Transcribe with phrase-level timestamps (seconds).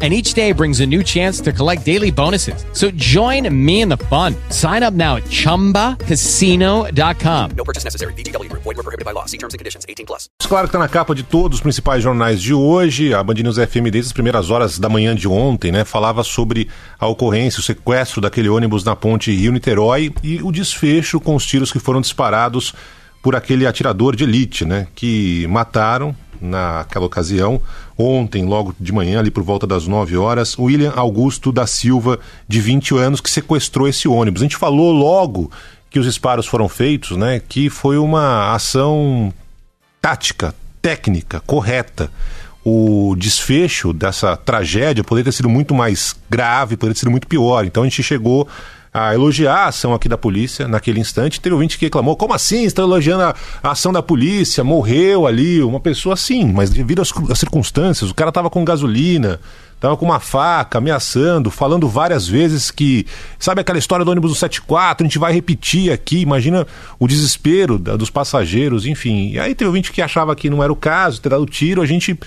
[0.00, 2.64] And each day brings a new chance to collect daily bonuses.
[2.72, 4.34] So join me in the fun.
[4.48, 7.50] Sign up now at chumbacasino.com.
[7.54, 8.14] No purchase necessary.
[8.14, 8.62] VGW Group.
[8.62, 9.26] Void were prohibited by law.
[9.26, 9.84] See terms and conditions.
[9.86, 10.30] 18 plus.
[10.48, 13.12] Claro que tá na capa de todos os principais jornais de hoje.
[13.12, 16.66] A Band News FM, desde as primeiras horas da manhã de ontem, né, falava sobre
[16.98, 21.70] a ocorrência, o sequestro daquele ônibus na ponte Rio-Niterói e o desfecho com os tiros
[21.70, 22.72] que foram disparados
[23.22, 27.60] por aquele atirador de elite, né, que mataram naquela ocasião,
[28.00, 32.60] ontem, logo de manhã, ali por volta das 9 horas, William Augusto da Silva, de
[32.60, 34.42] 20 anos, que sequestrou esse ônibus.
[34.42, 35.50] A gente falou logo
[35.90, 39.32] que os disparos foram feitos, né, que foi uma ação
[40.00, 42.10] tática, técnica, correta.
[42.64, 47.64] O desfecho dessa tragédia poderia ter sido muito mais grave, poderia ter sido muito pior.
[47.64, 48.46] Então a gente chegou
[48.92, 51.40] a elogiar a ação aqui da polícia naquele instante.
[51.40, 52.64] Teve ouvinte que reclamou: como assim?
[52.64, 54.64] Estão elogiando a, a, ação da polícia?
[54.64, 59.40] Morreu ali uma pessoa sim, mas devido às, às circunstâncias, o cara estava com gasolina,
[59.76, 63.06] estava com uma faca, ameaçando, falando várias vezes que.
[63.38, 65.04] Sabe aquela história do ônibus do 74?
[65.04, 66.20] A gente vai repetir aqui.
[66.20, 66.66] Imagina
[66.98, 69.30] o desespero da, dos passageiros, enfim.
[69.30, 71.80] E aí teve ouvinte que achava que não era o caso, ter dado tiro.
[71.80, 72.18] A gente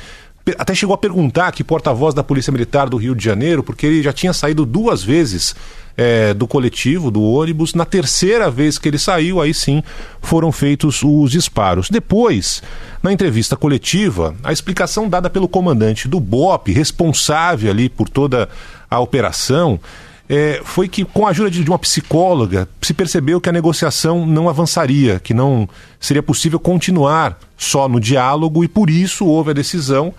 [0.57, 4.03] até chegou a perguntar que porta-voz da Polícia Militar do Rio de Janeiro, porque ele
[4.03, 5.56] já tinha saído duas vezes
[5.97, 7.73] é, do coletivo, do ônibus.
[7.73, 9.83] Na terceira vez que ele saiu, aí sim
[10.21, 11.89] foram feitos os disparos.
[11.89, 12.61] Depois,
[13.01, 18.49] na entrevista coletiva, a explicação dada pelo comandante do BOP, responsável ali por toda
[18.89, 19.79] a operação,
[20.27, 24.25] é, foi que, com a ajuda de, de uma psicóloga, se percebeu que a negociação
[24.25, 25.67] não avançaria, que não
[25.99, 30.13] seria possível continuar só no diálogo e por isso houve a decisão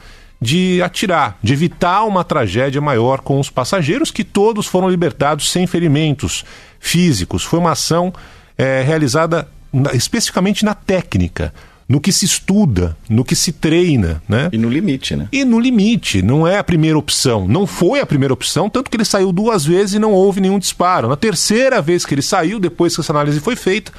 [0.44, 5.66] de atirar, de evitar uma tragédia maior com os passageiros, que todos foram libertados sem
[5.66, 6.44] ferimentos
[6.78, 7.42] físicos.
[7.42, 8.12] Foi uma ação
[8.58, 11.52] é, realizada na, especificamente na técnica
[11.88, 14.50] no que se estuda, no que se treina, né?
[14.52, 15.28] E no limite, né?
[15.32, 17.48] E no limite, não é a primeira opção.
[17.48, 20.58] Não foi a primeira opção, tanto que ele saiu duas vezes e não houve nenhum
[20.58, 21.08] disparo.
[21.08, 23.92] Na terceira vez que ele saiu, depois que essa análise foi feita,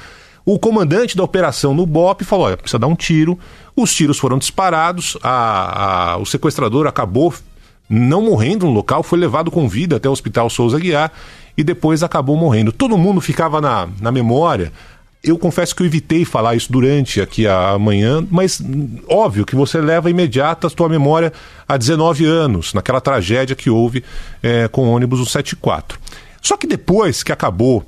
[0.46, 3.36] o comandante da operação no BOP falou: olha, precisa dar um tiro.
[3.74, 7.34] Os tiros foram disparados, a, a, o sequestrador acabou
[7.90, 11.12] não morrendo no local, foi levado com vida até o Hospital Souza Guiar
[11.56, 12.72] e depois acabou morrendo.
[12.72, 14.72] Todo mundo ficava na, na memória.
[15.22, 18.62] Eu confesso que eu evitei falar isso durante aqui a manhã, mas
[19.08, 21.32] óbvio que você leva imediata a sua memória
[21.68, 24.04] a 19 anos, naquela tragédia que houve
[24.40, 25.98] é, com o ônibus 174.
[26.40, 27.84] Só que depois que acabou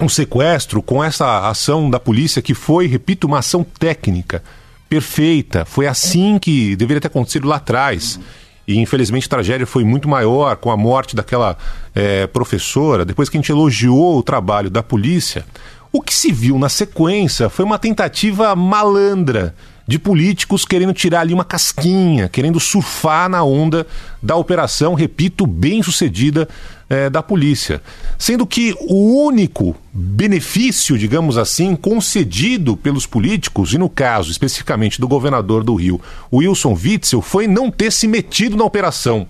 [0.00, 4.42] um sequestro com essa ação da polícia que foi, repito, uma ação técnica
[4.88, 5.64] perfeita.
[5.64, 8.18] Foi assim que deveria ter acontecido lá atrás.
[8.66, 11.56] E infelizmente a tragédia foi muito maior com a morte daquela
[11.94, 13.04] é, professora.
[13.04, 15.44] Depois que a gente elogiou o trabalho da polícia,
[15.90, 19.54] o que se viu na sequência foi uma tentativa malandra
[19.86, 23.86] de políticos querendo tirar ali uma casquinha, querendo surfar na onda
[24.22, 26.46] da operação, repito, bem sucedida
[26.88, 27.82] é, da polícia.
[28.18, 35.08] Sendo que o único benefício, digamos assim, concedido pelos políticos, e no caso especificamente do
[35.08, 36.00] governador do Rio,
[36.32, 39.26] Wilson Witzel, foi não ter se metido na operação.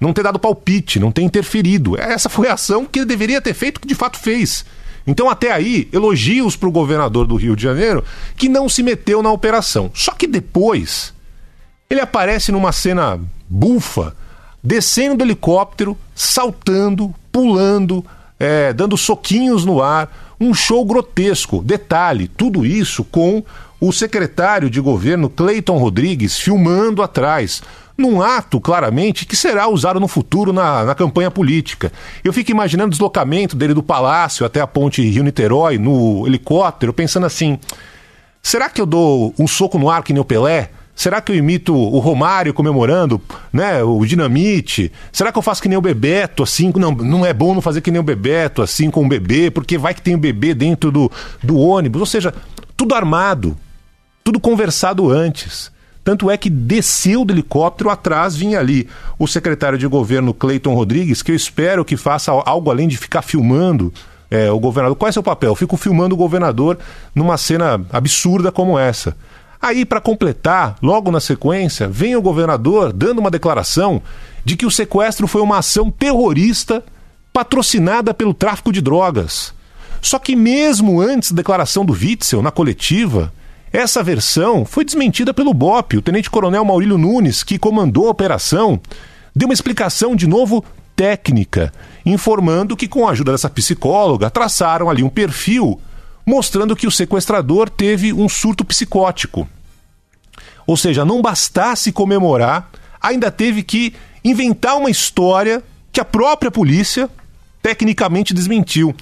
[0.00, 2.00] Não ter dado palpite, não ter interferido.
[2.00, 4.64] Essa foi a ação que ele deveria ter feito, que de fato fez.
[5.06, 8.04] Então, até aí, elogios para o governador do Rio de Janeiro,
[8.36, 9.90] que não se meteu na operação.
[9.92, 11.12] Só que depois,
[11.88, 14.16] ele aparece numa cena bufa,
[14.62, 18.04] descendo do helicóptero, saltando, pulando,
[18.38, 20.10] é, dando soquinhos no ar,
[20.40, 21.62] Um show grotesco.
[21.62, 23.44] Detalhe, tudo isso com
[23.78, 27.62] o secretário de governo Cleiton Rodrigues filmando atrás
[28.00, 31.92] num ato, claramente, que será usado no futuro na, na campanha política.
[32.24, 37.26] Eu fico imaginando o deslocamento dele do palácio até a ponte Rio-Niterói, no helicóptero, pensando
[37.26, 37.58] assim:
[38.42, 40.70] será que eu dou um soco no ar que nem o Pelé?
[41.00, 43.18] Será que eu imito o Romário comemorando,
[43.50, 44.92] né, o Dinamite?
[45.10, 46.70] Será que eu faço que nem o Bebeto, assim?
[46.76, 49.78] Não, não é bom não fazer que nem o Bebeto, assim, com o bebê, porque
[49.78, 51.10] vai que tem o bebê dentro do,
[51.42, 52.00] do ônibus.
[52.00, 52.34] Ou seja,
[52.76, 53.56] tudo armado,
[54.22, 55.72] tudo conversado antes.
[56.04, 58.86] Tanto é que desceu do helicóptero, atrás vinha ali
[59.18, 63.22] o secretário de governo Cleiton Rodrigues, que eu espero que faça algo além de ficar
[63.22, 63.90] filmando
[64.30, 64.98] é, o governador.
[64.98, 65.52] Qual é seu papel?
[65.52, 66.78] Eu fico filmando o governador
[67.14, 69.16] numa cena absurda como essa.
[69.62, 74.00] Aí, para completar, logo na sequência, vem o governador dando uma declaração
[74.42, 76.82] de que o sequestro foi uma ação terrorista
[77.32, 79.52] patrocinada pelo tráfico de drogas.
[80.00, 83.30] Só que mesmo antes da declaração do Witzel na coletiva,
[83.70, 88.80] essa versão foi desmentida pelo BOP, o tenente-coronel Maurílio Nunes, que comandou a operação,
[89.36, 90.64] deu uma explicação de novo
[90.96, 91.72] técnica,
[92.04, 95.78] informando que com a ajuda dessa psicóloga traçaram ali um perfil
[96.30, 99.48] mostrando que o sequestrador teve um surto psicótico.
[100.66, 103.92] Ou seja, não bastasse comemorar, ainda teve que
[104.24, 105.62] inventar uma história
[105.92, 107.10] que a própria polícia
[107.60, 108.94] tecnicamente desmentiu.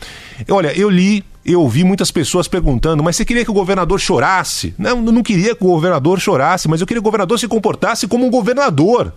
[0.50, 4.74] Olha, eu li eu ouvi muitas pessoas perguntando, mas você queria que o governador chorasse?
[4.76, 7.48] Não, eu não queria que o governador chorasse, mas eu queria que o governador se
[7.48, 9.14] comportasse como um governador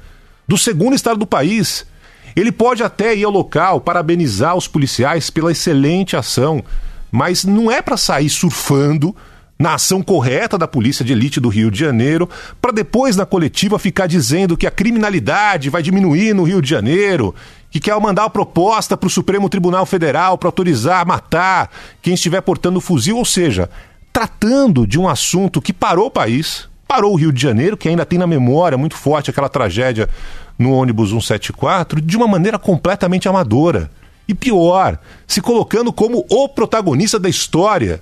[0.47, 1.85] do segundo estado do país.
[2.33, 6.63] Ele pode até ir ao local parabenizar os policiais pela excelente ação,
[7.11, 9.15] mas não é para sair surfando
[9.61, 12.27] na ação correta da polícia de elite do Rio de Janeiro,
[12.59, 17.35] para depois na coletiva ficar dizendo que a criminalidade vai diminuir no Rio de Janeiro,
[17.69, 21.69] que quer mandar a proposta para o Supremo Tribunal Federal para autorizar matar
[22.01, 23.69] quem estiver portando fuzil, ou seja,
[24.11, 28.05] tratando de um assunto que parou o país, parou o Rio de Janeiro, que ainda
[28.05, 30.09] tem na memória muito forte aquela tragédia
[30.57, 33.91] no ônibus 174, de uma maneira completamente amadora.
[34.31, 34.97] E pior,
[35.27, 38.01] se colocando como o protagonista da história,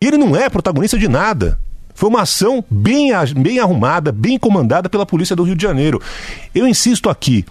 [0.00, 1.58] e ele não é protagonista de nada.
[1.94, 6.00] Foi uma ação bem, bem arrumada, bem comandada pela polícia do Rio de Janeiro.
[6.54, 7.44] Eu insisto aqui,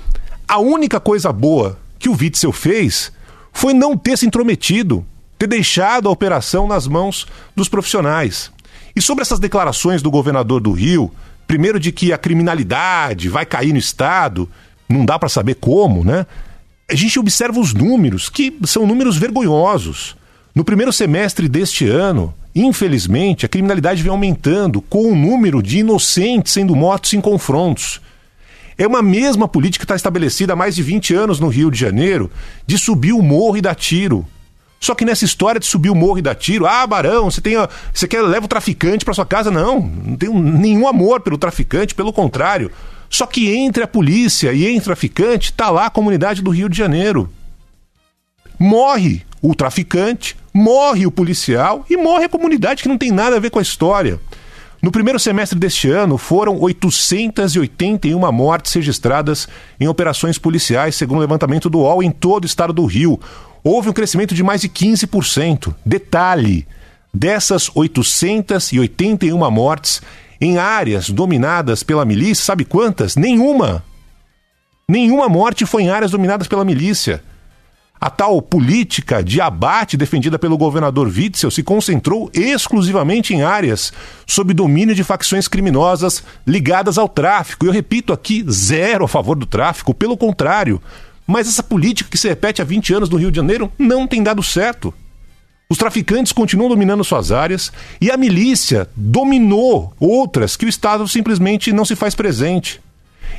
[0.47, 3.11] a única coisa boa que o Witzel fez
[3.53, 5.05] foi não ter se intrometido,
[5.37, 8.51] ter deixado a operação nas mãos dos profissionais.
[8.95, 11.11] E sobre essas declarações do governador do Rio,
[11.45, 14.49] primeiro de que a criminalidade vai cair no estado,
[14.89, 16.25] não dá para saber como, né?
[16.89, 20.16] A gente observa os números, que são números vergonhosos.
[20.56, 26.54] No primeiro semestre deste ano, infelizmente, a criminalidade vem aumentando, com o número de inocentes
[26.54, 28.00] sendo mortos em confrontos.
[28.78, 31.78] É uma mesma política que está estabelecida há mais de 20 anos no Rio de
[31.78, 32.31] Janeiro,
[32.66, 34.25] de subir o morro e dar tiro.
[34.80, 37.56] Só que nessa história de subir o morro e dar tiro, ah, Barão, você tem,
[37.94, 39.51] você quer leva o traficante para sua casa?
[39.51, 42.72] Não, não tenho nenhum amor pelo traficante, pelo contrário.
[43.09, 46.69] Só que entre a polícia e entre o traficante, está lá a comunidade do Rio
[46.69, 47.30] de Janeiro.
[48.59, 53.39] Morre o traficante, morre o policial e morre a comunidade que não tem nada a
[53.39, 54.19] ver com a história.
[54.81, 59.48] No primeiro semestre deste ano, foram 881 mortes registradas
[59.80, 63.19] em operações policiais, segundo o levantamento do UOL, em todo o estado do Rio.
[63.63, 65.74] Houve um crescimento de mais de 15%.
[65.83, 66.68] Detalhe:
[67.13, 70.01] dessas 881 mortes
[70.39, 73.16] em áreas dominadas pela milícia, sabe quantas?
[73.16, 73.84] Nenhuma!
[74.89, 77.22] Nenhuma morte foi em áreas dominadas pela milícia.
[78.00, 83.91] A tal política de abate defendida pelo governador Witzel se concentrou exclusivamente em áreas
[84.25, 87.65] sob domínio de facções criminosas ligadas ao tráfico.
[87.65, 90.79] E eu repito aqui, zero a favor do tráfico, pelo contrário.
[91.25, 94.22] Mas essa política que se repete há 20 anos no Rio de Janeiro não tem
[94.22, 94.94] dado certo.
[95.69, 101.74] Os traficantes continuam dominando suas áreas e a milícia dominou outras que o Estado simplesmente
[101.74, 102.79] não se faz presente.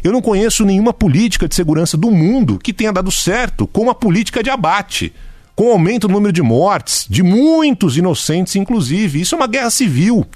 [0.04, 3.94] Eu não conheço nenhuma política de segurança do mundo que tenha dado certo com a
[3.94, 5.10] política de abate,
[5.56, 9.22] com aumento do número de mortes, de muitos inocentes, inclusive.
[9.22, 10.26] Isso é uma guerra civil.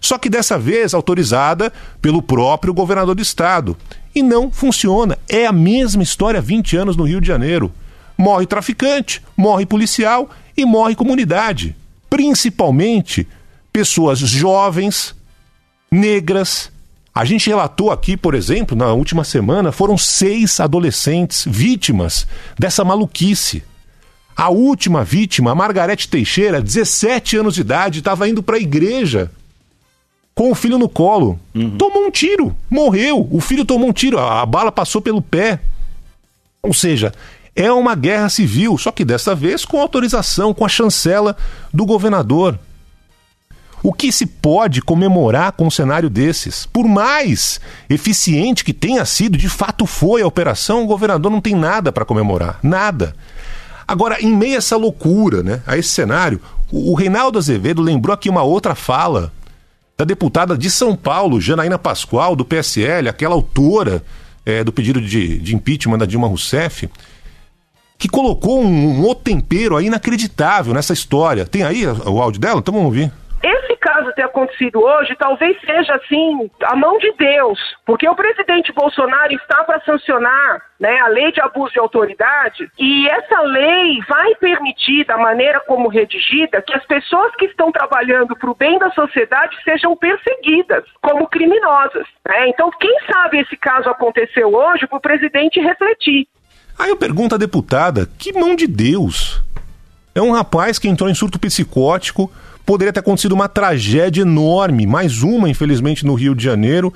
[0.00, 3.76] Só que dessa vez autorizada pelo próprio governador do estado.
[4.14, 5.18] E não funciona.
[5.28, 7.72] É a mesma história há 20 anos no Rio de Janeiro.
[8.16, 10.30] Morre traficante, morre policial
[10.60, 11.76] e morre comunidade.
[12.08, 13.26] Principalmente
[13.72, 15.14] pessoas jovens,
[15.90, 16.70] negras,
[17.14, 22.26] a gente relatou aqui, por exemplo, na última semana, foram seis adolescentes vítimas
[22.58, 23.62] dessa maluquice.
[24.36, 29.30] A última vítima, a Margarete Teixeira, 17 anos de idade, estava indo para a igreja
[30.34, 31.38] com o filho no colo.
[31.54, 31.76] Uhum.
[31.76, 33.28] Tomou um tiro, morreu.
[33.30, 35.60] O filho tomou um tiro, a bala passou pelo pé.
[36.62, 37.12] Ou seja,
[37.54, 41.36] É uma guerra civil, só que dessa vez com autorização, com a chancela
[41.72, 42.58] do governador.
[43.82, 46.66] O que se pode comemorar com um cenário desses?
[46.66, 51.54] Por mais eficiente que tenha sido, de fato foi a operação, o governador não tem
[51.54, 52.58] nada para comemorar.
[52.62, 53.14] Nada.
[53.88, 56.40] Agora, em meio a essa loucura, né, a esse cenário,
[56.70, 59.32] o, o Reinaldo Azevedo lembrou aqui uma outra fala
[59.96, 64.02] da deputada de São Paulo, Janaína Pascoal, do PSL, aquela autora
[64.46, 66.88] é, do pedido de, de, impeachment da Dilma Rousseff,
[68.00, 71.44] que colocou um, um outro tempero aí inacreditável nessa história.
[71.44, 72.58] Tem aí o áudio dela?
[72.58, 73.12] Então vamos ouvir
[73.80, 79.32] caso ter acontecido hoje, talvez seja assim a mão de Deus, porque o presidente Bolsonaro
[79.32, 85.04] está para sancionar né, a lei de abuso de autoridade e essa lei vai permitir,
[85.06, 89.56] da maneira como redigida, que as pessoas que estão trabalhando para o bem da sociedade
[89.64, 92.06] sejam perseguidas como criminosas.
[92.28, 92.48] Né?
[92.48, 96.28] Então, quem sabe esse caso aconteceu hoje para o presidente refletir.
[96.80, 99.42] Aí eu pergunto à deputada: que mão de Deus?
[100.14, 102.32] É um rapaz que entrou em surto psicótico
[102.64, 106.94] poderia ter acontecido uma tragédia enorme, mais uma, infelizmente, no Rio de Janeiro.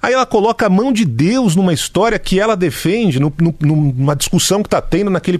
[0.00, 4.16] Aí ela coloca a mão de Deus numa história que ela defende, no, no, numa
[4.16, 5.38] discussão que está tendo naquele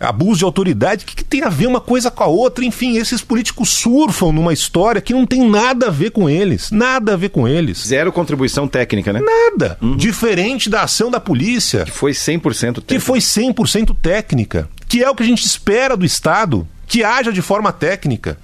[0.00, 1.04] abuso de autoridade.
[1.04, 2.64] O que, que, tem a ver uma coisa com a outra?
[2.64, 6.70] Enfim, esses políticos surfam numa história que não tem nada a ver com eles.
[6.70, 7.86] Nada a ver com eles.
[7.86, 9.20] Zero contribuição técnica, né?
[9.20, 9.76] Nada.
[9.80, 9.96] Uhum.
[9.96, 11.84] Diferente da ação da polícia.
[11.84, 12.82] Que foi 100% técnica.
[12.86, 14.68] Que foi 100% técnica.
[14.88, 16.66] Que é o que a gente espera do Estado.
[16.86, 18.38] Que haja de forma técnica.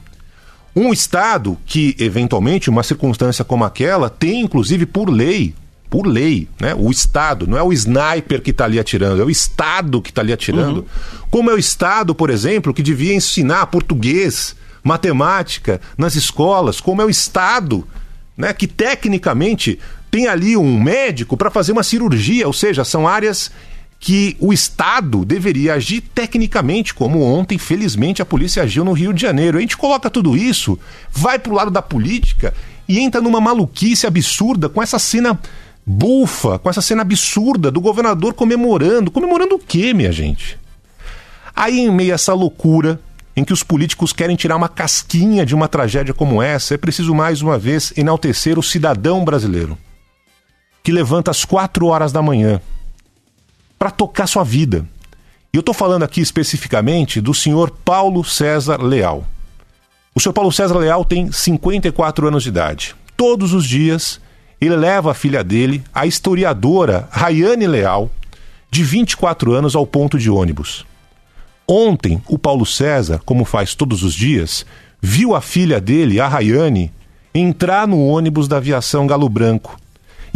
[0.74, 5.54] Um Estado que, eventualmente, uma circunstância como aquela, tem, inclusive, por lei,
[5.96, 6.74] por lei, né?
[6.74, 10.20] O Estado, não é o sniper que está ali atirando, é o Estado que está
[10.20, 10.80] ali atirando.
[10.80, 11.18] Uhum.
[11.30, 17.04] Como é o Estado, por exemplo, que devia ensinar português, matemática nas escolas, como é
[17.06, 17.88] o Estado,
[18.36, 18.52] né?
[18.52, 19.78] Que tecnicamente
[20.10, 23.50] tem ali um médico para fazer uma cirurgia, ou seja, são áreas
[23.98, 29.22] que o Estado deveria agir tecnicamente, como ontem, felizmente, a polícia agiu no Rio de
[29.22, 29.56] Janeiro.
[29.56, 30.78] A gente coloca tudo isso,
[31.10, 32.52] vai para o lado da política
[32.86, 35.40] e entra numa maluquice absurda com essa cena
[35.86, 39.10] bufa, com essa cena absurda do governador comemorando.
[39.10, 40.58] Comemorando o quê, minha gente?
[41.54, 43.00] Aí, em meio a essa loucura,
[43.36, 47.14] em que os políticos querem tirar uma casquinha de uma tragédia como essa, é preciso
[47.14, 49.78] mais uma vez enaltecer o cidadão brasileiro,
[50.82, 52.60] que levanta às quatro horas da manhã
[53.78, 54.84] para tocar sua vida.
[55.52, 59.24] E eu estou falando aqui especificamente do senhor Paulo César Leal.
[60.14, 62.96] O senhor Paulo César Leal tem 54 anos de idade.
[63.16, 64.20] Todos os dias
[64.60, 68.10] ele leva a filha dele, a historiadora Rayane Leal,
[68.70, 70.86] de 24 anos, ao ponto de ônibus.
[71.68, 74.64] Ontem, o Paulo César, como faz todos os dias,
[75.00, 76.92] viu a filha dele, a Rayane,
[77.34, 79.76] entrar no ônibus da aviação Galo Branco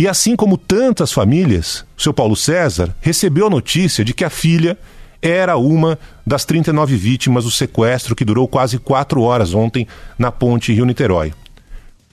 [0.01, 4.79] e assim como tantas famílias, seu Paulo César recebeu a notícia de que a filha
[5.21, 9.87] era uma das 39 vítimas do sequestro que durou quase quatro horas ontem
[10.19, 11.35] na ponte Rio-Niterói.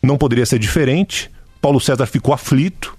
[0.04, 2.96] Não poderia ser diferente, Paulo César ficou aflito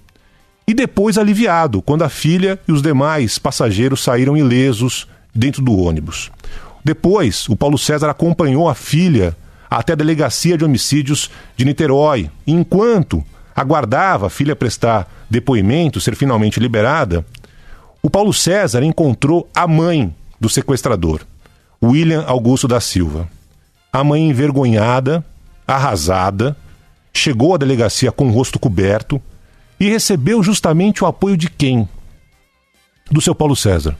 [0.66, 6.30] e depois aliviado quando a filha e os demais passageiros saíram ilesos dentro do ônibus.
[6.84, 9.36] Depois, o Paulo César acompanhou a filha
[9.70, 13.24] até a delegacia de homicídios de Niterói, enquanto
[13.54, 17.24] aguardava a filha prestar depoimento, ser finalmente liberada,
[18.02, 21.20] o Paulo César encontrou a mãe do sequestrador,
[21.82, 23.28] William Augusto da Silva.
[23.92, 25.24] A mãe envergonhada,
[25.66, 26.56] arrasada,
[27.18, 29.20] chegou à delegacia com o rosto coberto
[29.78, 31.88] e recebeu justamente o apoio de quem?
[33.10, 33.96] Do seu Paulo César.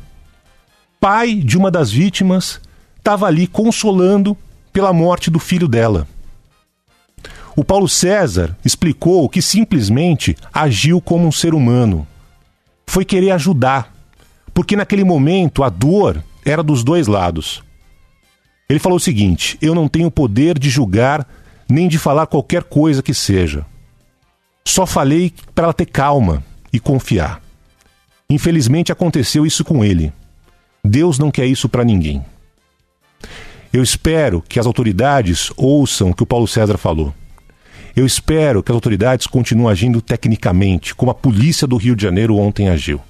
[1.01, 2.61] Pai de uma das vítimas
[2.97, 4.37] estava ali consolando
[4.73, 6.07] pela morte do filho dela.
[7.57, 12.07] O Paulo César explicou que simplesmente agiu como um ser humano.
[12.87, 13.93] Foi querer ajudar,
[14.55, 17.63] porque naquele momento a dor era dos dois lados.
[18.69, 21.27] Ele falou o seguinte: Eu não tenho poder de julgar
[21.69, 23.65] nem de falar qualquer coisa que seja.
[24.65, 27.43] Só falei para ela ter calma e confiar.
[28.31, 30.13] Infelizmente aconteceu isso com ele.
[30.85, 32.25] Deus não quer isso para ninguém.
[33.73, 37.15] Eu espero que as autoridades ouçam o que o Paulo César falou.
[37.95, 42.37] Eu espero que as autoridades continuem agindo tecnicamente, como a polícia do Rio de Janeiro
[42.37, 43.01] ontem agiu.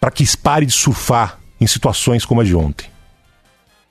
[0.00, 2.88] Para que pare de surfar em situações como a de ontem.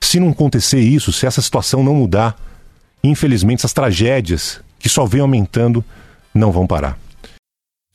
[0.00, 2.36] Se não acontecer isso, se essa situação não mudar,
[3.02, 5.84] infelizmente essas tragédias que só vêm aumentando
[6.34, 6.98] não vão parar.